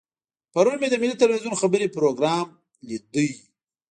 [0.53, 2.47] پرون مې د ملي ټلویزیون خبري پروګرام
[2.87, 3.27] لیدلو.